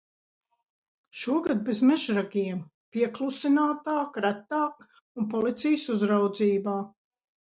Šogad 1.23 1.59
bez 1.67 1.81
mežragiem, 1.89 2.63
pieklusinātāk, 2.97 4.17
retāk 4.27 4.87
un 5.23 5.29
policijas 5.35 5.85
uzraudzībā. 5.97 6.77